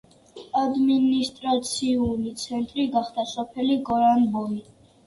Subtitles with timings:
[0.61, 4.63] ადმინისტრაციული ცენტრი გახდა სოფელი გორანბოი.